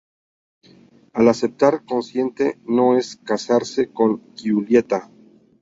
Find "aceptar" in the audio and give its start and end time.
1.27-1.85